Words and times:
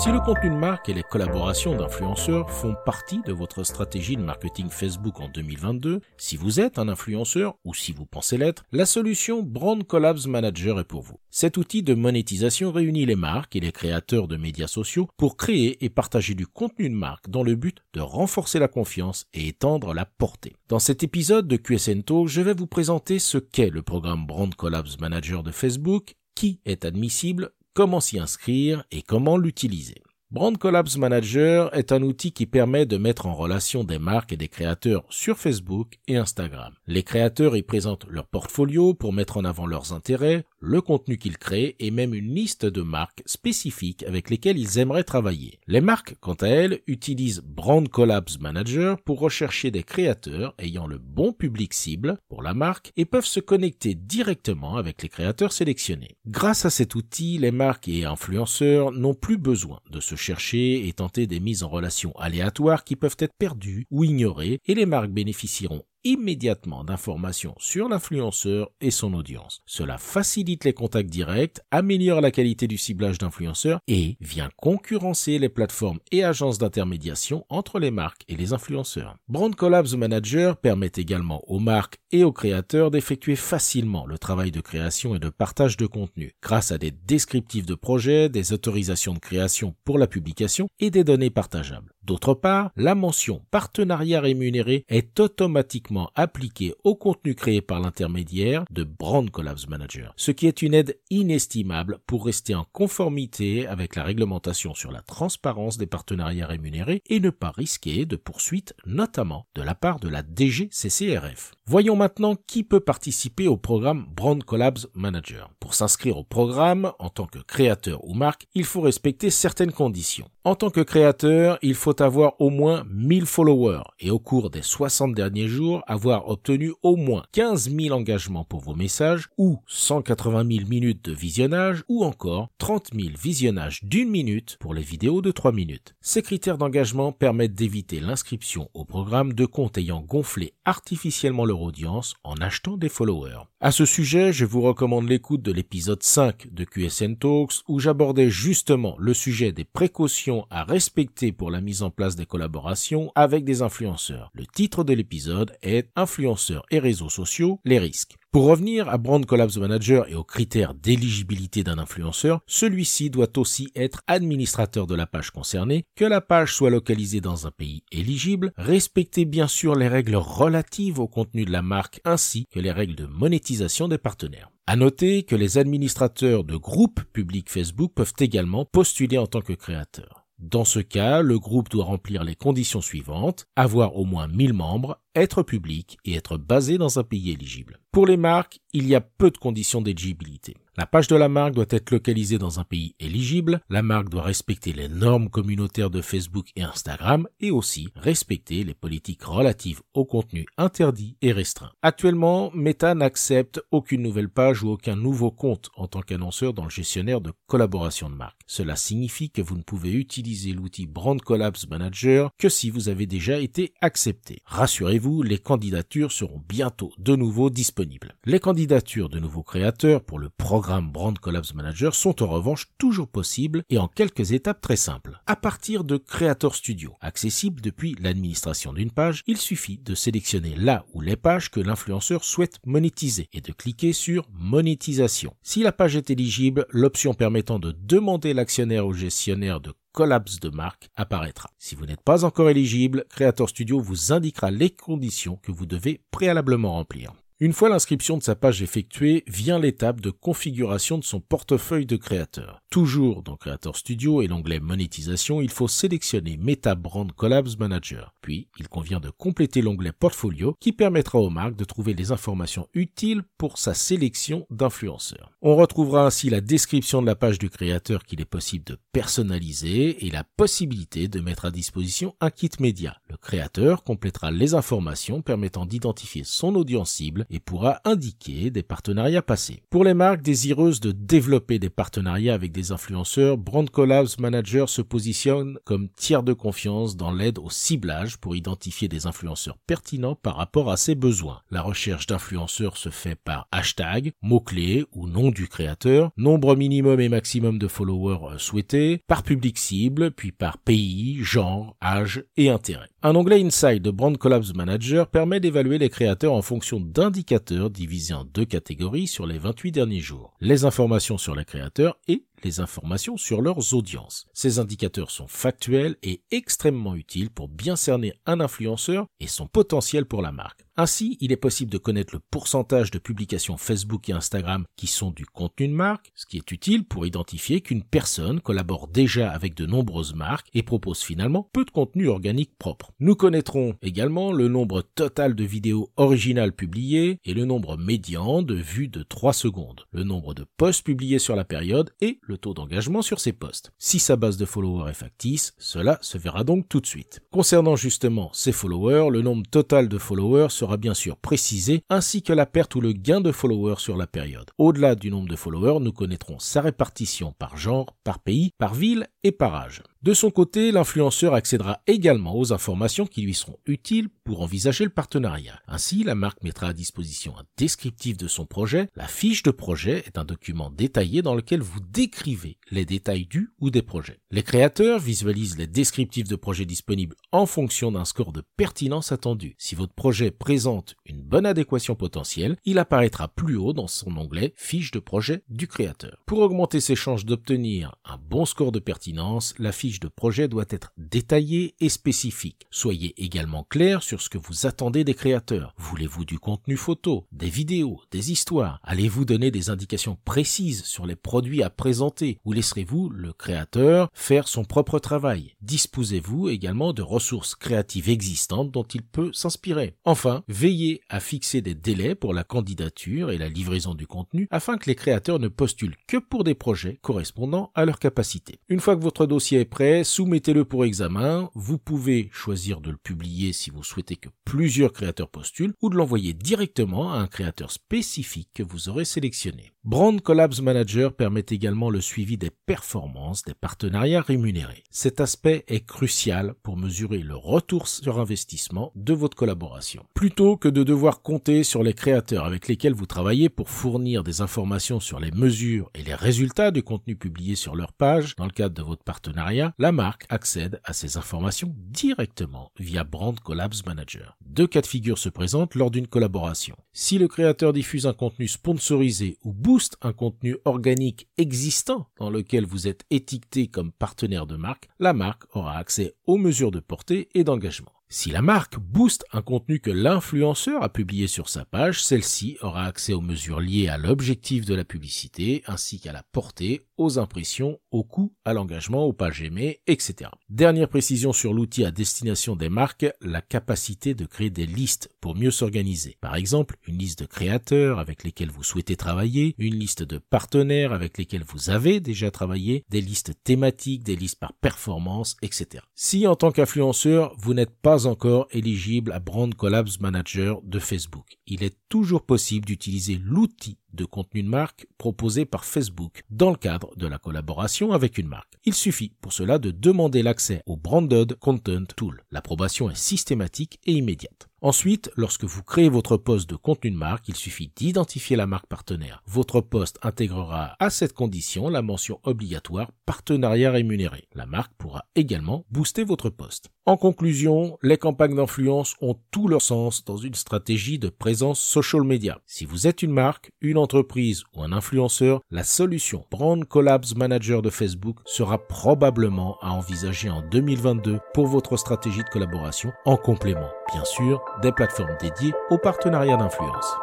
Si 0.00 0.12
le 0.12 0.20
contenu 0.20 0.50
de 0.50 0.54
marque 0.54 0.88
et 0.88 0.94
les 0.94 1.02
collaborations 1.02 1.74
d'influenceurs 1.74 2.48
font 2.52 2.76
partie 2.86 3.20
de 3.22 3.32
votre 3.32 3.64
stratégie 3.64 4.16
de 4.16 4.22
marketing 4.22 4.70
Facebook 4.70 5.18
en 5.18 5.28
2022, 5.28 6.00
si 6.16 6.36
vous 6.36 6.60
êtes 6.60 6.78
un 6.78 6.86
influenceur 6.86 7.56
ou 7.64 7.74
si 7.74 7.90
vous 7.90 8.06
pensez 8.06 8.38
l'être, 8.38 8.62
la 8.70 8.86
solution 8.86 9.42
Brand 9.42 9.84
Collabs 9.84 10.28
Manager 10.28 10.78
est 10.78 10.84
pour 10.84 11.02
vous. 11.02 11.18
Cet 11.30 11.56
outil 11.56 11.82
de 11.82 11.94
monétisation 11.94 12.70
réunit 12.70 13.06
les 13.06 13.16
marques 13.16 13.56
et 13.56 13.60
les 13.60 13.72
créateurs 13.72 14.28
de 14.28 14.36
médias 14.36 14.68
sociaux 14.68 15.08
pour 15.16 15.36
créer 15.36 15.84
et 15.84 15.90
partager 15.90 16.34
du 16.34 16.46
contenu 16.46 16.88
de 16.88 16.94
marque 16.94 17.28
dans 17.28 17.42
le 17.42 17.56
but 17.56 17.78
de 17.92 18.00
renforcer 18.00 18.60
la 18.60 18.68
confiance 18.68 19.26
et 19.34 19.48
étendre 19.48 19.94
la 19.94 20.04
portée. 20.04 20.54
Dans 20.68 20.78
cet 20.78 21.02
épisode 21.02 21.48
de 21.48 21.56
Talk, 21.56 22.28
je 22.28 22.40
vais 22.40 22.54
vous 22.54 22.68
présenter 22.68 23.18
ce 23.18 23.38
qu'est 23.38 23.70
le 23.70 23.82
programme 23.82 24.26
Brand 24.26 24.54
Collabs 24.54 25.00
Manager 25.00 25.42
de 25.42 25.50
Facebook, 25.50 26.14
qui 26.36 26.60
est 26.66 26.84
admissible, 26.84 27.50
comment 27.78 28.00
s'y 28.00 28.18
inscrire 28.18 28.82
et 28.90 29.02
comment 29.02 29.36
l'utiliser. 29.36 30.02
Brand 30.32 30.58
Collabs 30.58 30.96
Manager 30.98 31.72
est 31.72 31.92
un 31.92 32.02
outil 32.02 32.32
qui 32.32 32.44
permet 32.44 32.86
de 32.86 32.96
mettre 32.96 33.26
en 33.26 33.34
relation 33.34 33.84
des 33.84 34.00
marques 34.00 34.32
et 34.32 34.36
des 34.36 34.48
créateurs 34.48 35.04
sur 35.10 35.38
Facebook 35.38 36.00
et 36.08 36.16
Instagram. 36.16 36.74
Les 36.88 37.04
créateurs 37.04 37.56
y 37.56 37.62
présentent 37.62 38.06
leur 38.10 38.26
portfolio 38.26 38.94
pour 38.94 39.12
mettre 39.12 39.36
en 39.36 39.44
avant 39.44 39.64
leurs 39.64 39.92
intérêts, 39.92 40.44
le 40.60 40.80
contenu 40.80 41.18
qu'ils 41.18 41.38
créent 41.38 41.76
et 41.78 41.90
même 41.90 42.14
une 42.14 42.34
liste 42.34 42.66
de 42.66 42.82
marques 42.82 43.22
spécifiques 43.26 44.04
avec 44.04 44.30
lesquelles 44.30 44.58
ils 44.58 44.78
aimeraient 44.78 45.04
travailler. 45.04 45.60
Les 45.66 45.80
marques, 45.80 46.16
quant 46.20 46.34
à 46.34 46.48
elles, 46.48 46.80
utilisent 46.86 47.42
Brand 47.44 47.88
Collabs 47.88 48.38
Manager 48.40 49.00
pour 49.02 49.20
rechercher 49.20 49.70
des 49.70 49.82
créateurs 49.82 50.54
ayant 50.58 50.86
le 50.86 50.98
bon 50.98 51.32
public 51.32 51.74
cible 51.74 52.18
pour 52.28 52.42
la 52.42 52.54
marque 52.54 52.92
et 52.96 53.04
peuvent 53.04 53.24
se 53.24 53.40
connecter 53.40 53.94
directement 53.94 54.76
avec 54.76 55.02
les 55.02 55.08
créateurs 55.08 55.52
sélectionnés. 55.52 56.16
Grâce 56.26 56.64
à 56.64 56.70
cet 56.70 56.94
outil, 56.94 57.38
les 57.38 57.50
marques 57.50 57.88
et 57.88 58.04
influenceurs 58.04 58.92
n'ont 58.92 59.14
plus 59.14 59.38
besoin 59.38 59.80
de 59.90 60.00
se 60.00 60.14
chercher 60.14 60.86
et 60.86 60.92
tenter 60.92 61.26
des 61.26 61.40
mises 61.40 61.62
en 61.62 61.68
relation 61.68 62.12
aléatoires 62.18 62.84
qui 62.84 62.96
peuvent 62.96 63.16
être 63.18 63.34
perdues 63.38 63.86
ou 63.90 64.04
ignorées 64.04 64.60
et 64.66 64.74
les 64.74 64.86
marques 64.86 65.10
bénéficieront 65.10 65.84
immédiatement 66.04 66.84
d'informations 66.84 67.54
sur 67.58 67.88
l'influenceur 67.88 68.70
et 68.80 68.90
son 68.90 69.14
audience. 69.14 69.60
Cela 69.66 69.98
facilite 69.98 70.64
les 70.64 70.72
contacts 70.72 71.10
directs, 71.10 71.60
améliore 71.70 72.20
la 72.20 72.30
qualité 72.30 72.66
du 72.66 72.78
ciblage 72.78 73.18
d'influenceurs 73.18 73.80
et 73.88 74.16
vient 74.20 74.50
concurrencer 74.56 75.38
les 75.38 75.48
plateformes 75.48 75.98
et 76.12 76.24
agences 76.24 76.58
d'intermédiation 76.58 77.44
entre 77.48 77.78
les 77.78 77.90
marques 77.90 78.24
et 78.28 78.36
les 78.36 78.52
influenceurs. 78.52 79.16
Brand 79.28 79.54
Collabs 79.54 79.94
Manager 79.96 80.56
permet 80.56 80.92
également 80.96 81.42
aux 81.46 81.58
marques 81.58 81.98
et 82.10 82.24
aux 82.24 82.32
créateurs 82.32 82.90
d'effectuer 82.90 83.36
facilement 83.36 84.06
le 84.06 84.18
travail 84.18 84.50
de 84.50 84.60
création 84.60 85.14
et 85.14 85.18
de 85.18 85.28
partage 85.28 85.76
de 85.76 85.86
contenu 85.86 86.32
grâce 86.42 86.72
à 86.72 86.78
des 86.78 86.90
descriptifs 86.90 87.66
de 87.66 87.74
projets, 87.74 88.28
des 88.28 88.52
autorisations 88.52 89.14
de 89.14 89.18
création 89.18 89.74
pour 89.84 89.98
la 89.98 90.06
publication 90.06 90.68
et 90.78 90.90
des 90.90 91.04
données 91.04 91.30
partageables. 91.30 91.92
D'autre 92.08 92.32
part, 92.32 92.70
la 92.74 92.94
mention 92.94 93.42
partenariat 93.50 94.22
rémunéré 94.22 94.86
est 94.88 95.20
automatiquement 95.20 96.10
appliquée 96.14 96.74
au 96.82 96.94
contenu 96.94 97.34
créé 97.34 97.60
par 97.60 97.80
l'intermédiaire 97.80 98.64
de 98.70 98.82
Brand 98.82 99.30
Collabs 99.30 99.68
Manager, 99.68 100.14
ce 100.16 100.30
qui 100.30 100.46
est 100.46 100.62
une 100.62 100.72
aide 100.72 100.98
inestimable 101.10 101.98
pour 102.06 102.24
rester 102.24 102.54
en 102.54 102.64
conformité 102.72 103.66
avec 103.66 103.94
la 103.94 104.04
réglementation 104.04 104.74
sur 104.74 104.90
la 104.90 105.02
transparence 105.02 105.76
des 105.76 105.84
partenariats 105.84 106.46
rémunérés 106.46 107.02
et 107.10 107.20
ne 107.20 107.28
pas 107.28 107.50
risquer 107.50 108.06
de 108.06 108.16
poursuites, 108.16 108.72
notamment 108.86 109.44
de 109.54 109.60
la 109.60 109.74
part 109.74 110.00
de 110.00 110.08
la 110.08 110.22
DGCCRF. 110.22 111.52
Voyons 111.66 111.96
maintenant 111.96 112.36
qui 112.46 112.64
peut 112.64 112.80
participer 112.80 113.48
au 113.48 113.58
programme 113.58 114.06
Brand 114.16 114.42
Collabs 114.42 114.86
Manager. 114.94 115.50
Pour 115.60 115.74
s'inscrire 115.74 116.16
au 116.16 116.24
programme 116.24 116.90
en 116.98 117.10
tant 117.10 117.26
que 117.26 117.40
créateur 117.40 118.02
ou 118.08 118.14
marque, 118.14 118.46
il 118.54 118.64
faut 118.64 118.80
respecter 118.80 119.28
certaines 119.28 119.72
conditions. 119.72 120.30
En 120.44 120.54
tant 120.54 120.70
que 120.70 120.80
créateur, 120.80 121.58
il 121.60 121.74
faut 121.74 121.97
avoir 122.00 122.40
au 122.40 122.50
moins 122.50 122.84
1000 122.90 123.26
followers 123.26 123.82
et 124.00 124.10
au 124.10 124.18
cours 124.18 124.50
des 124.50 124.62
60 124.62 125.14
derniers 125.14 125.48
jours 125.48 125.82
avoir 125.86 126.28
obtenu 126.28 126.72
au 126.82 126.96
moins 126.96 127.24
15 127.32 127.70
000 127.70 127.94
engagements 127.94 128.44
pour 128.44 128.60
vos 128.60 128.74
messages 128.74 129.28
ou 129.38 129.58
180 129.66 130.46
000 130.50 130.68
minutes 130.68 131.04
de 131.04 131.12
visionnage 131.12 131.84
ou 131.88 132.04
encore 132.04 132.48
30 132.58 132.90
000 132.94 133.08
visionnages 133.20 133.84
d'une 133.84 134.10
minute 134.10 134.56
pour 134.60 134.74
les 134.74 134.82
vidéos 134.82 135.22
de 135.22 135.30
3 135.30 135.52
minutes. 135.52 135.94
Ces 136.00 136.22
critères 136.22 136.58
d'engagement 136.58 137.12
permettent 137.12 137.54
d'éviter 137.54 138.00
l'inscription 138.00 138.70
au 138.74 138.84
programme 138.84 139.32
de 139.32 139.46
comptes 139.46 139.78
ayant 139.78 140.00
gonflé 140.00 140.54
artificiellement 140.64 141.44
leur 141.44 141.60
audience 141.60 142.14
en 142.24 142.34
achetant 142.36 142.76
des 142.76 142.88
followers. 142.88 143.42
À 143.60 143.72
ce 143.72 143.84
sujet, 143.84 144.32
je 144.32 144.44
vous 144.44 144.60
recommande 144.60 145.08
l'écoute 145.08 145.42
de 145.42 145.50
l'épisode 145.50 146.02
5 146.02 146.52
de 146.52 146.64
QSN 146.64 147.16
Talks 147.16 147.62
où 147.66 147.80
j'abordais 147.80 148.30
justement 148.30 148.94
le 148.98 149.14
sujet 149.14 149.50
des 149.50 149.64
précautions 149.64 150.46
à 150.50 150.62
respecter 150.62 151.32
pour 151.32 151.50
la 151.50 151.60
mise 151.60 151.82
en 151.82 151.87
place 151.90 152.16
des 152.16 152.26
collaborations 152.26 153.12
avec 153.14 153.44
des 153.44 153.62
influenceurs. 153.62 154.30
Le 154.34 154.46
titre 154.46 154.84
de 154.84 154.92
l'épisode 154.92 155.56
est 155.62 155.90
Influenceurs 155.96 156.64
et 156.70 156.78
réseaux 156.78 157.08
sociaux, 157.08 157.60
les 157.64 157.78
risques. 157.78 158.16
Pour 158.30 158.44
revenir 158.44 158.90
à 158.90 158.98
Brand 158.98 159.24
Collabs 159.24 159.56
Manager 159.56 160.06
et 160.06 160.14
aux 160.14 160.22
critères 160.22 160.74
d'éligibilité 160.74 161.64
d'un 161.64 161.78
influenceur, 161.78 162.40
celui-ci 162.46 163.08
doit 163.08 163.38
aussi 163.38 163.70
être 163.74 164.02
administrateur 164.06 164.86
de 164.86 164.94
la 164.94 165.06
page 165.06 165.30
concernée, 165.30 165.84
que 165.96 166.04
la 166.04 166.20
page 166.20 166.54
soit 166.54 166.68
localisée 166.68 167.22
dans 167.22 167.46
un 167.46 167.50
pays 167.50 167.84
éligible, 167.90 168.52
respecter 168.56 169.24
bien 169.24 169.48
sûr 169.48 169.74
les 169.74 169.88
règles 169.88 170.16
relatives 170.16 170.98
au 170.98 171.08
contenu 171.08 171.46
de 171.46 171.52
la 171.52 171.62
marque 171.62 172.02
ainsi 172.04 172.44
que 172.52 172.60
les 172.60 172.70
règles 172.70 172.96
de 172.96 173.06
monétisation 173.06 173.88
des 173.88 173.98
partenaires. 173.98 174.50
À 174.66 174.76
noter 174.76 175.22
que 175.22 175.34
les 175.34 175.56
administrateurs 175.56 176.44
de 176.44 176.56
groupes 176.56 177.00
publics 177.14 177.48
Facebook 177.48 177.92
peuvent 177.94 178.12
également 178.18 178.66
postuler 178.66 179.16
en 179.16 179.26
tant 179.26 179.40
que 179.40 179.54
créateurs. 179.54 180.27
Dans 180.38 180.64
ce 180.64 180.78
cas, 180.78 181.20
le 181.20 181.40
groupe 181.40 181.68
doit 181.68 181.84
remplir 181.84 182.22
les 182.22 182.36
conditions 182.36 182.80
suivantes, 182.80 183.48
avoir 183.56 183.96
au 183.96 184.04
moins 184.04 184.28
1000 184.28 184.52
membres, 184.52 185.00
être 185.16 185.42
public 185.42 185.98
et 186.04 186.14
être 186.14 186.36
basé 186.36 186.78
dans 186.78 187.00
un 187.00 187.02
pays 187.02 187.32
éligible. 187.32 187.80
Pour 187.90 188.06
les 188.06 188.16
marques, 188.16 188.60
il 188.72 188.86
y 188.86 188.94
a 188.94 189.00
peu 189.00 189.32
de 189.32 189.38
conditions 189.38 189.82
d'éligibilité. 189.82 190.56
La 190.78 190.86
page 190.86 191.08
de 191.08 191.16
la 191.16 191.28
marque 191.28 191.54
doit 191.54 191.66
être 191.70 191.90
localisée 191.90 192.38
dans 192.38 192.60
un 192.60 192.62
pays 192.62 192.94
éligible, 193.00 193.60
la 193.68 193.82
marque 193.82 194.10
doit 194.10 194.22
respecter 194.22 194.72
les 194.72 194.86
normes 194.88 195.28
communautaires 195.28 195.90
de 195.90 196.00
Facebook 196.00 196.50
et 196.54 196.62
Instagram 196.62 197.26
et 197.40 197.50
aussi 197.50 197.88
respecter 197.96 198.62
les 198.62 198.74
politiques 198.74 199.24
relatives 199.24 199.82
au 199.92 200.04
contenu 200.04 200.46
interdit 200.56 201.16
et 201.20 201.32
restreint. 201.32 201.72
Actuellement, 201.82 202.52
Meta 202.54 202.94
n'accepte 202.94 203.60
aucune 203.72 204.02
nouvelle 204.02 204.28
page 204.28 204.62
ou 204.62 204.68
aucun 204.68 204.94
nouveau 204.94 205.32
compte 205.32 205.68
en 205.74 205.88
tant 205.88 206.00
qu'annonceur 206.00 206.54
dans 206.54 206.62
le 206.62 206.70
gestionnaire 206.70 207.20
de 207.20 207.32
collaboration 207.48 208.08
de 208.08 208.14
marque. 208.14 208.38
Cela 208.46 208.76
signifie 208.76 209.30
que 209.30 209.42
vous 209.42 209.56
ne 209.56 209.64
pouvez 209.64 209.92
utiliser 209.92 210.52
l'outil 210.52 210.86
Brand 210.86 211.20
Collabs 211.20 211.66
Manager 211.68 212.30
que 212.38 212.48
si 212.48 212.70
vous 212.70 212.88
avez 212.88 213.06
déjà 213.06 213.40
été 213.40 213.74
accepté. 213.80 214.42
Rassurez-vous, 214.44 215.24
les 215.24 215.38
candidatures 215.38 216.12
seront 216.12 216.40
bientôt 216.48 216.92
de 216.98 217.16
nouveau 217.16 217.50
disponibles. 217.50 218.14
Les 218.24 218.38
candidatures 218.38 219.08
de 219.08 219.18
nouveaux 219.18 219.42
créateurs 219.42 220.04
pour 220.04 220.20
le 220.20 220.30
programme 220.30 220.67
Brand 220.68 221.18
Collabs 221.18 221.54
Manager 221.54 221.94
sont 221.94 222.22
en 222.22 222.26
revanche 222.26 222.66
toujours 222.76 223.08
possibles 223.08 223.62
et 223.70 223.78
en 223.78 223.88
quelques 223.88 224.32
étapes 224.32 224.60
très 224.60 224.76
simples. 224.76 225.18
À 225.26 225.34
partir 225.34 225.82
de 225.82 225.96
Creator 225.96 226.54
Studio, 226.54 226.94
accessible 227.00 227.62
depuis 227.62 227.96
l'administration 228.00 228.74
d'une 228.74 228.90
page, 228.90 229.22
il 229.26 229.38
suffit 229.38 229.78
de 229.78 229.94
sélectionner 229.94 230.54
là 230.56 230.84
ou 230.92 231.00
les 231.00 231.16
pages 231.16 231.50
que 231.50 231.60
l'influenceur 231.60 232.22
souhaite 232.22 232.58
monétiser 232.66 233.28
et 233.32 233.40
de 233.40 233.52
cliquer 233.52 233.94
sur 233.94 234.28
monétisation. 234.30 235.34
Si 235.42 235.62
la 235.62 235.72
page 235.72 235.96
est 235.96 236.10
éligible, 236.10 236.66
l'option 236.70 237.14
permettant 237.14 237.58
de 237.58 237.72
demander 237.72 238.34
l'actionnaire 238.34 238.86
au 238.86 238.92
gestionnaire 238.92 239.60
de 239.60 239.72
collapse 239.92 240.38
de 240.38 240.50
marque 240.50 240.90
apparaîtra. 240.96 241.50
Si 241.58 241.76
vous 241.76 241.86
n'êtes 241.86 242.02
pas 242.02 242.24
encore 242.24 242.50
éligible, 242.50 243.06
Creator 243.08 243.48
Studio 243.48 243.80
vous 243.80 244.12
indiquera 244.12 244.50
les 244.50 244.70
conditions 244.70 245.36
que 245.36 245.50
vous 245.50 245.66
devez 245.66 246.02
préalablement 246.10 246.72
remplir. 246.72 247.14
Une 247.40 247.52
fois 247.52 247.68
l'inscription 247.68 248.18
de 248.18 248.22
sa 248.24 248.34
page 248.34 248.62
effectuée, 248.62 249.22
vient 249.28 249.60
l'étape 249.60 250.00
de 250.00 250.10
configuration 250.10 250.98
de 250.98 251.04
son 251.04 251.20
portefeuille 251.20 251.86
de 251.86 251.94
créateur. 251.94 252.64
Toujours 252.70 253.22
dans 253.22 253.36
Creator 253.36 253.74
Studio 253.74 254.20
et 254.20 254.26
l'onglet 254.26 254.60
monétisation, 254.60 255.40
il 255.40 255.48
faut 255.48 255.68
sélectionner 255.68 256.36
Meta 256.36 256.74
Brand 256.74 257.10
Collabs 257.10 257.56
Manager. 257.58 258.12
Puis, 258.20 258.48
il 258.58 258.68
convient 258.68 259.00
de 259.00 259.08
compléter 259.08 259.62
l'onglet 259.62 259.90
portfolio 259.90 260.54
qui 260.60 260.72
permettra 260.72 261.18
aux 261.18 261.30
marques 261.30 261.56
de 261.56 261.64
trouver 261.64 261.94
les 261.94 262.12
informations 262.12 262.68
utiles 262.74 263.22
pour 263.38 263.56
sa 263.56 263.72
sélection 263.72 264.46
d'influenceurs. 264.50 265.32
On 265.40 265.56
retrouvera 265.56 266.04
ainsi 266.04 266.28
la 266.28 266.42
description 266.42 267.00
de 267.00 267.06
la 267.06 267.14
page 267.16 267.38
du 267.38 267.48
créateur 267.48 268.04
qu'il 268.04 268.20
est 268.20 268.26
possible 268.26 268.66
de 268.66 268.78
personnaliser 268.92 270.06
et 270.06 270.10
la 270.10 270.24
possibilité 270.24 271.08
de 271.08 271.20
mettre 271.20 271.46
à 271.46 271.50
disposition 271.50 272.16
un 272.20 272.28
kit 272.28 272.50
média. 272.60 272.98
Le 273.08 273.16
créateur 273.16 273.82
complétera 273.82 274.30
les 274.30 274.52
informations 274.52 275.22
permettant 275.22 275.64
d'identifier 275.64 276.22
son 276.22 276.54
audience 276.54 276.90
cible 276.90 277.24
et 277.30 277.40
pourra 277.40 277.80
indiquer 277.86 278.50
des 278.50 278.62
partenariats 278.62 279.22
passés. 279.22 279.62
Pour 279.70 279.84
les 279.84 279.94
marques 279.94 280.20
désireuses 280.20 280.80
de 280.80 280.92
développer 280.92 281.58
des 281.58 281.70
partenariats 281.70 282.34
avec 282.34 282.52
des 282.52 282.57
influenceurs, 282.72 283.38
Brand 283.38 283.68
Collabs 283.68 284.18
Manager 284.18 284.68
se 284.68 284.82
positionne 284.82 285.58
comme 285.64 285.88
tiers 285.96 286.22
de 286.22 286.32
confiance 286.32 286.96
dans 286.96 287.12
l'aide 287.12 287.38
au 287.38 287.50
ciblage 287.50 288.18
pour 288.18 288.36
identifier 288.36 288.88
des 288.88 289.06
influenceurs 289.06 289.58
pertinents 289.66 290.14
par 290.14 290.36
rapport 290.36 290.70
à 290.70 290.76
ses 290.76 290.94
besoins. 290.94 291.40
La 291.50 291.62
recherche 291.62 292.06
d'influenceurs 292.06 292.76
se 292.76 292.90
fait 292.90 293.14
par 293.16 293.48
hashtag, 293.52 294.12
mots-clés 294.22 294.84
ou 294.92 295.06
nom 295.06 295.30
du 295.30 295.48
créateur, 295.48 296.10
nombre 296.16 296.56
minimum 296.56 297.00
et 297.00 297.08
maximum 297.08 297.58
de 297.58 297.68
followers 297.68 298.38
souhaités, 298.38 299.02
par 299.06 299.22
public 299.22 299.58
cible, 299.58 300.10
puis 300.10 300.32
par 300.32 300.58
pays, 300.58 301.18
genre, 301.22 301.76
âge 301.82 302.24
et 302.36 302.50
intérêt. 302.50 302.88
Un 303.02 303.14
onglet 303.14 303.40
Inside 303.40 303.82
de 303.82 303.92
Brand 303.92 304.16
Collabs 304.18 304.54
Manager 304.56 305.06
permet 305.06 305.38
d'évaluer 305.38 305.78
les 305.78 305.88
créateurs 305.88 306.32
en 306.32 306.42
fonction 306.42 306.80
d'indicateurs 306.80 307.70
divisés 307.70 308.14
en 308.14 308.24
deux 308.24 308.44
catégories 308.44 309.06
sur 309.06 309.24
les 309.24 309.38
28 309.38 309.70
derniers 309.70 310.00
jours. 310.00 310.34
Les 310.40 310.64
informations 310.64 311.16
sur 311.16 311.36
les 311.36 311.44
créateurs 311.44 311.96
et 312.08 312.24
les 312.44 312.60
informations 312.60 313.16
sur 313.16 313.42
leurs 313.42 313.74
audiences. 313.74 314.26
Ces 314.32 314.58
indicateurs 314.58 315.10
sont 315.10 315.28
factuels 315.28 315.96
et 316.02 316.22
extrêmement 316.30 316.94
utiles 316.94 317.30
pour 317.30 317.48
bien 317.48 317.76
cerner 317.76 318.14
un 318.26 318.40
influenceur 318.40 319.06
et 319.20 319.26
son 319.26 319.46
potentiel 319.46 320.06
pour 320.06 320.22
la 320.22 320.32
marque. 320.32 320.68
Ainsi, 320.80 321.18
il 321.20 321.32
est 321.32 321.36
possible 321.36 321.72
de 321.72 321.78
connaître 321.78 322.14
le 322.14 322.20
pourcentage 322.30 322.92
de 322.92 323.00
publications 323.00 323.56
Facebook 323.56 324.08
et 324.08 324.12
Instagram 324.12 324.64
qui 324.76 324.86
sont 324.86 325.10
du 325.10 325.26
contenu 325.26 325.66
de 325.66 325.72
marque, 325.72 326.12
ce 326.14 326.24
qui 326.24 326.36
est 326.36 326.52
utile 326.52 326.84
pour 326.84 327.04
identifier 327.04 327.60
qu'une 327.62 327.82
personne 327.82 328.40
collabore 328.40 328.86
déjà 328.86 329.28
avec 329.32 329.56
de 329.56 329.66
nombreuses 329.66 330.14
marques 330.14 330.46
et 330.54 330.62
propose 330.62 331.00
finalement 331.00 331.50
peu 331.52 331.64
de 331.64 331.72
contenu 331.72 332.06
organique 332.06 332.56
propre. 332.58 332.92
Nous 333.00 333.16
connaîtrons 333.16 333.74
également 333.82 334.30
le 334.30 334.46
nombre 334.46 334.82
total 334.82 335.34
de 335.34 335.42
vidéos 335.42 335.90
originales 335.96 336.52
publiées 336.52 337.18
et 337.24 337.34
le 337.34 337.44
nombre 337.44 337.76
médian 337.76 338.42
de 338.42 338.54
vues 338.54 338.86
de 338.86 339.02
3 339.02 339.32
secondes, 339.32 339.84
le 339.90 340.04
nombre 340.04 340.32
de 340.32 340.46
posts 340.58 340.86
publiés 340.86 341.18
sur 341.18 341.34
la 341.34 341.44
période 341.44 341.90
et 342.00 342.20
le 342.28 342.38
taux 342.38 342.54
d'engagement 342.54 343.02
sur 343.02 343.20
ces 343.20 343.32
posts. 343.32 343.72
Si 343.78 343.98
sa 343.98 344.16
base 344.16 344.36
de 344.36 344.44
followers 344.44 344.90
est 344.90 344.94
factice, 344.94 345.54
cela 345.58 345.98
se 346.02 346.18
verra 346.18 346.44
donc 346.44 346.68
tout 346.68 346.80
de 346.80 346.86
suite. 346.86 347.20
Concernant 347.30 347.76
justement 347.76 348.30
ces 348.32 348.52
followers, 348.52 349.10
le 349.10 349.22
nombre 349.22 349.46
total 349.50 349.88
de 349.88 349.98
followers 349.98 350.50
sera 350.50 350.76
bien 350.76 350.94
sûr 350.94 351.16
précisé, 351.16 351.82
ainsi 351.88 352.22
que 352.22 352.32
la 352.32 352.46
perte 352.46 352.74
ou 352.74 352.80
le 352.80 352.92
gain 352.92 353.20
de 353.20 353.32
followers 353.32 353.78
sur 353.80 353.96
la 353.96 354.06
période. 354.06 354.50
Au-delà 354.58 354.94
du 354.94 355.10
nombre 355.10 355.28
de 355.28 355.36
followers, 355.36 355.80
nous 355.80 355.92
connaîtrons 355.92 356.38
sa 356.38 356.60
répartition 356.60 357.34
par 357.38 357.56
genre, 357.56 357.96
par 358.04 358.18
pays, 358.20 358.52
par 358.58 358.74
ville 358.74 359.08
et 359.22 359.32
par 359.32 359.54
âge. 359.54 359.82
De 360.00 360.14
son 360.14 360.30
côté, 360.30 360.70
l'influenceur 360.70 361.34
accédera 361.34 361.80
également 361.88 362.38
aux 362.38 362.52
informations 362.52 363.04
qui 363.04 363.20
lui 363.22 363.34
seront 363.34 363.58
utiles 363.66 364.08
pour 364.22 364.42
envisager 364.42 364.84
le 364.84 364.90
partenariat. 364.90 365.60
Ainsi, 365.66 366.04
la 366.04 366.14
marque 366.14 366.44
mettra 366.44 366.68
à 366.68 366.72
disposition 366.72 367.36
un 367.36 367.42
descriptif 367.56 368.16
de 368.16 368.28
son 368.28 368.46
projet. 368.46 368.88
La 368.94 369.08
fiche 369.08 369.42
de 369.42 369.50
projet 369.50 370.04
est 370.06 370.16
un 370.16 370.24
document 370.24 370.70
détaillé 370.70 371.20
dans 371.20 371.34
lequel 371.34 371.62
vous 371.62 371.80
décrivez 371.80 372.58
les 372.70 372.84
détails 372.84 373.26
du 373.26 373.50
ou 373.60 373.70
des 373.70 373.82
projets. 373.82 374.20
Les 374.30 374.44
créateurs 374.44 375.00
visualisent 375.00 375.58
les 375.58 375.66
descriptifs 375.66 376.28
de 376.28 376.36
projets 376.36 376.64
disponibles 376.64 377.16
en 377.32 377.46
fonction 377.46 377.90
d'un 377.90 378.04
score 378.04 378.32
de 378.32 378.44
pertinence 378.56 379.10
attendu. 379.10 379.56
Si 379.58 379.74
votre 379.74 379.94
projet 379.94 380.30
présente 380.30 380.94
une 381.06 381.22
bonne 381.22 381.46
adéquation 381.46 381.96
potentielle, 381.96 382.56
il 382.64 382.78
apparaîtra 382.78 383.26
plus 383.26 383.56
haut 383.56 383.72
dans 383.72 383.88
son 383.88 384.16
onglet 384.16 384.52
fiche 384.54 384.92
de 384.92 385.00
projet 385.00 385.42
du 385.48 385.66
créateur. 385.66 386.22
Pour 386.26 386.38
augmenter 386.38 386.78
ses 386.78 386.94
chances 386.94 387.24
d'obtenir 387.24 387.96
un 388.04 388.18
bon 388.18 388.44
score 388.44 388.70
de 388.70 388.78
pertinence, 388.78 389.54
la 389.58 389.72
fiche 389.72 389.87
de 389.96 390.08
projet 390.08 390.48
doit 390.48 390.66
être 390.68 390.92
détaillée 390.98 391.74
et 391.80 391.88
spécifique. 391.88 392.66
Soyez 392.70 393.14
également 393.16 393.64
clair 393.64 394.02
sur 394.02 394.20
ce 394.20 394.28
que 394.28 394.38
vous 394.38 394.66
attendez 394.66 395.04
des 395.04 395.14
créateurs. 395.14 395.74
Voulez-vous 395.78 396.24
du 396.24 396.38
contenu 396.38 396.76
photo, 396.76 397.24
des 397.32 397.48
vidéos, 397.48 398.00
des 398.10 398.30
histoires? 398.30 398.80
Allez-vous 398.82 399.24
donner 399.24 399.50
des 399.50 399.70
indications 399.70 400.18
précises 400.24 400.84
sur 400.84 401.06
les 401.06 401.16
produits 401.16 401.62
à 401.62 401.70
présenter? 401.70 402.38
Ou 402.44 402.52
laisserez-vous 402.52 403.08
le 403.08 403.32
créateur 403.32 404.10
faire 404.12 404.46
son 404.46 404.64
propre 404.64 404.98
travail? 404.98 405.54
Disposez-vous 405.62 406.50
également 406.50 406.92
de 406.92 407.02
ressources 407.02 407.54
créatives 407.54 408.10
existantes 408.10 408.70
dont 408.70 408.84
il 408.84 409.02
peut 409.02 409.32
s'inspirer 409.32 409.94
Enfin, 410.04 410.42
veillez 410.48 411.00
à 411.08 411.20
fixer 411.20 411.60
des 411.60 411.74
délais 411.74 412.14
pour 412.14 412.34
la 412.34 412.44
candidature 412.44 413.30
et 413.30 413.38
la 413.38 413.48
livraison 413.48 413.94
du 413.94 414.06
contenu 414.06 414.48
afin 414.50 414.76
que 414.76 414.86
les 414.86 414.94
créateurs 414.94 415.38
ne 415.38 415.48
postulent 415.48 415.96
que 416.06 416.16
pour 416.16 416.44
des 416.44 416.54
projets 416.54 416.98
correspondant 417.02 417.70
à 417.74 417.84
leurs 417.84 417.98
capacités. 417.98 418.60
Une 418.68 418.80
fois 418.80 418.96
que 418.96 419.02
votre 419.02 419.26
dossier 419.26 419.60
est 419.60 419.64
prêt, 419.64 419.77
soumettez-le 420.02 420.64
pour 420.64 420.84
examen. 420.84 421.50
Vous 421.54 421.78
pouvez 421.78 422.30
choisir 422.32 422.80
de 422.80 422.90
le 422.90 422.96
publier 422.96 423.52
si 423.52 423.70
vous 423.70 423.84
souhaitez 423.84 424.16
que 424.16 424.28
plusieurs 424.44 424.92
créateurs 424.92 425.28
postulent 425.28 425.74
ou 425.80 425.88
de 425.88 425.96
l'envoyer 425.96 426.34
directement 426.34 427.12
à 427.12 427.18
un 427.18 427.28
créateur 427.28 427.70
spécifique 427.70 428.50
que 428.54 428.64
vous 428.64 428.88
aurez 428.88 429.04
sélectionné. 429.04 429.72
Brand 429.88 430.20
Collabs 430.20 430.60
Manager 430.60 431.14
permet 431.14 431.46
également 431.48 431.88
le 431.88 432.02
suivi 432.02 432.36
des 432.36 432.50
performances 432.50 433.42
des 433.42 433.54
partenariats 433.54 434.20
rémunérés. 434.20 434.84
Cet 434.90 435.18
aspect 435.18 435.64
est 435.66 435.86
crucial 435.86 436.52
pour 436.62 436.76
mesurer 436.76 437.20
le 437.20 437.34
retour 437.34 437.88
sur 437.88 438.20
investissement 438.20 438.92
de 438.96 439.14
votre 439.14 439.34
collaboration. 439.34 440.04
Plutôt 440.12 440.58
que 440.58 440.68
de 440.68 440.82
devoir 440.82 441.22
compter 441.22 441.64
sur 441.64 441.82
les 441.82 441.94
créateurs 441.94 442.44
avec 442.44 442.68
lesquels 442.68 442.92
vous 442.92 443.06
travaillez 443.06 443.48
pour 443.48 443.70
fournir 443.70 444.24
des 444.24 444.42
informations 444.42 445.00
sur 445.00 445.20
les 445.20 445.30
mesures 445.30 445.90
et 445.94 446.02
les 446.02 446.14
résultats 446.14 446.70
du 446.70 446.82
contenu 446.82 447.16
publié 447.16 447.54
sur 447.54 447.74
leur 447.74 447.94
page 447.94 448.36
dans 448.36 448.44
le 448.44 448.50
cadre 448.50 448.74
de 448.74 448.86
votre 448.86 449.04
partenariat, 449.04 449.72
la 449.78 449.90
marque 449.90 450.26
accède 450.28 450.82
à 450.84 450.92
ces 450.92 451.16
informations 451.16 451.74
directement 451.74 452.72
via 452.78 453.04
Brand 453.04 453.40
Collabs 453.40 453.86
Manager. 453.86 454.36
Deux 454.44 454.66
cas 454.66 454.82
de 454.82 454.86
figure 454.86 455.16
se 455.16 455.30
présentent 455.30 455.76
lors 455.76 455.90
d'une 455.90 456.08
collaboration. 456.08 456.76
Si 456.92 457.16
le 457.16 457.26
créateur 457.26 457.72
diffuse 457.72 458.06
un 458.06 458.12
contenu 458.12 458.48
sponsorisé 458.48 459.38
ou 459.44 459.54
un 460.02 460.12
contenu 460.12 460.56
organique 460.64 461.28
existant 461.36 462.08
dans 462.18 462.30
lequel 462.30 462.66
vous 462.66 462.88
êtes 462.88 463.04
étiqueté 463.10 463.68
comme 463.68 463.92
partenaire 463.92 464.46
de 464.46 464.56
marque, 464.56 464.88
la 464.98 465.12
marque 465.12 465.44
aura 465.54 465.76
accès 465.76 466.14
aux 466.26 466.36
mesures 466.36 466.70
de 466.70 466.80
portée 466.80 467.28
et 467.34 467.44
d'engagement. 467.44 467.97
Si 468.10 468.30
la 468.30 468.40
marque 468.40 468.78
booste 468.78 469.26
un 469.34 469.42
contenu 469.42 469.80
que 469.80 469.90
l'influenceur 469.90 470.82
a 470.82 470.88
publié 470.88 471.26
sur 471.26 471.50
sa 471.50 471.66
page, 471.66 472.02
celle-ci 472.02 472.56
aura 472.62 472.86
accès 472.86 473.12
aux 473.12 473.20
mesures 473.20 473.60
liées 473.60 473.88
à 473.88 473.98
l'objectif 473.98 474.64
de 474.64 474.74
la 474.74 474.84
publicité, 474.84 475.62
ainsi 475.66 476.00
qu'à 476.00 476.12
la 476.12 476.22
portée, 476.22 476.86
aux 476.96 477.18
impressions, 477.18 477.78
au 477.90 478.04
coût, 478.04 478.34
à 478.46 478.54
l'engagement, 478.54 479.04
aux 479.04 479.12
pages 479.12 479.42
aimées, 479.42 479.80
etc. 479.86 480.30
Dernière 480.48 480.88
précision 480.88 481.34
sur 481.34 481.52
l'outil 481.52 481.84
à 481.84 481.90
destination 481.90 482.56
des 482.56 482.70
marques, 482.70 483.06
la 483.20 483.42
capacité 483.42 484.14
de 484.14 484.24
créer 484.24 484.48
des 484.48 484.66
listes 484.66 485.10
pour 485.20 485.36
mieux 485.36 485.50
s'organiser. 485.50 486.16
Par 486.22 486.34
exemple, 486.34 486.76
une 486.86 486.96
liste 486.96 487.20
de 487.20 487.26
créateurs 487.26 487.98
avec 487.98 488.24
lesquels 488.24 488.50
vous 488.50 488.64
souhaitez 488.64 488.96
travailler, 488.96 489.54
une 489.58 489.76
liste 489.76 490.02
de 490.02 490.16
partenaires 490.16 490.94
avec 490.94 491.18
lesquels 491.18 491.44
vous 491.46 491.68
avez 491.68 492.00
déjà 492.00 492.30
travaillé, 492.30 492.84
des 492.88 493.02
listes 493.02 493.32
thématiques, 493.44 494.02
des 494.02 494.16
listes 494.16 494.40
par 494.40 494.54
performance, 494.54 495.36
etc. 495.42 495.84
Si 495.94 496.26
en 496.26 496.36
tant 496.36 496.52
qu'influenceur, 496.52 497.34
vous 497.38 497.52
n'êtes 497.52 497.78
pas 497.82 497.97
encore 498.06 498.48
éligible 498.50 499.12
à 499.12 499.20
Brand 499.20 499.54
Collabs 499.54 500.00
Manager 500.00 500.60
de 500.62 500.78
Facebook. 500.78 501.38
Il 501.46 501.62
est 501.62 501.76
toujours 501.88 502.24
possible 502.24 502.66
d'utiliser 502.66 503.20
l'outil 503.22 503.78
de 503.92 504.04
contenu 504.04 504.42
de 504.42 504.48
marque 504.48 504.86
proposé 504.98 505.44
par 505.44 505.64
Facebook 505.64 506.22
dans 506.30 506.50
le 506.50 506.56
cadre 506.56 506.94
de 506.96 507.06
la 507.06 507.18
collaboration 507.18 507.92
avec 507.92 508.18
une 508.18 508.28
marque. 508.28 508.58
Il 508.64 508.74
suffit 508.74 509.12
pour 509.20 509.32
cela 509.32 509.58
de 509.58 509.70
demander 509.70 510.22
l'accès 510.22 510.62
au 510.66 510.76
Branded 510.76 511.34
Content 511.36 511.84
Tool. 511.96 512.22
L'approbation 512.30 512.90
est 512.90 512.96
systématique 512.96 513.80
et 513.86 513.92
immédiate. 513.92 514.48
Ensuite, 514.60 515.12
lorsque 515.16 515.44
vous 515.44 515.62
créez 515.62 515.88
votre 515.88 516.16
poste 516.16 516.50
de 516.50 516.56
contenu 516.56 516.90
de 516.90 516.96
marque, 516.96 517.28
il 517.28 517.36
suffit 517.36 517.70
d'identifier 517.76 518.34
la 518.34 518.48
marque 518.48 518.66
partenaire. 518.66 519.22
Votre 519.24 519.60
poste 519.60 520.00
intégrera 520.02 520.74
à 520.80 520.90
cette 520.90 521.12
condition 521.12 521.68
la 521.68 521.80
mention 521.80 522.18
obligatoire 522.24 522.90
partenariat 523.06 523.70
rémunéré. 523.70 524.26
La 524.34 524.46
marque 524.46 524.72
pourra 524.76 525.04
également 525.14 525.64
booster 525.70 526.02
votre 526.02 526.28
poste. 526.28 526.70
En 526.86 526.96
conclusion, 526.96 527.78
les 527.82 527.98
campagnes 527.98 528.34
d'influence 528.34 528.96
ont 529.00 529.16
tout 529.30 529.46
leur 529.46 529.62
sens 529.62 530.04
dans 530.04 530.16
une 530.16 530.34
stratégie 530.34 530.98
de 530.98 531.08
présence 531.08 531.60
social 531.60 532.02
media. 532.02 532.40
Si 532.46 532.64
vous 532.64 532.88
êtes 532.88 533.02
une 533.02 533.12
marque, 533.12 533.52
une 533.60 533.77
entreprise 533.78 534.44
ou 534.54 534.62
un 534.62 534.72
influenceur, 534.72 535.40
la 535.50 535.64
solution 535.64 536.24
Brand 536.30 536.64
Collabs 536.64 537.14
Manager 537.16 537.62
de 537.62 537.70
Facebook 537.70 538.18
sera 538.24 538.58
probablement 538.58 539.56
à 539.62 539.72
envisager 539.72 540.28
en 540.28 540.42
2022 540.42 541.18
pour 541.32 541.46
votre 541.46 541.76
stratégie 541.76 542.22
de 542.22 542.28
collaboration 542.28 542.92
en 543.04 543.16
complément, 543.16 543.70
bien 543.92 544.04
sûr, 544.04 544.42
des 544.62 544.72
plateformes 544.72 545.16
dédiées 545.20 545.54
aux 545.70 545.78
partenariats 545.78 546.36
d'influence. 546.36 546.96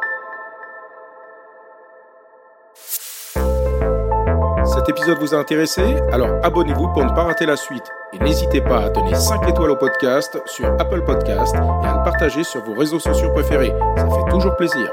Cet 4.64 4.88
épisode 4.88 5.18
vous 5.18 5.34
a 5.34 5.38
intéressé? 5.38 5.82
Alors 6.12 6.28
abonnez-vous 6.42 6.88
pour 6.88 7.04
ne 7.04 7.10
pas 7.10 7.24
rater 7.24 7.46
la 7.46 7.56
suite. 7.56 7.90
Et 8.12 8.18
n'hésitez 8.18 8.60
pas 8.60 8.84
à 8.84 8.88
donner 8.90 9.14
5 9.14 9.48
étoiles 9.48 9.70
au 9.70 9.76
podcast 9.76 10.40
sur 10.46 10.66
Apple 10.78 11.02
Podcast 11.04 11.54
et 11.54 11.86
à 11.86 11.96
le 11.98 12.04
partager 12.04 12.44
sur 12.44 12.62
vos 12.62 12.74
réseaux 12.74 13.00
sociaux 13.00 13.32
préférés. 13.32 13.72
Ça 13.96 14.08
fait 14.08 14.30
toujours 14.30 14.54
plaisir. 14.56 14.92